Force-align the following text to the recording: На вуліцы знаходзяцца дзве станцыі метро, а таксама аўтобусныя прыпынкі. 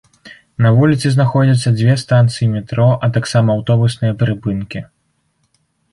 На 0.65 0.69
вуліцы 0.77 1.09
знаходзяцца 1.15 1.73
дзве 1.75 1.97
станцыі 2.05 2.47
метро, 2.55 2.89
а 3.09 3.13
таксама 3.19 3.49
аўтобусныя 3.59 4.13
прыпынкі. 4.23 4.79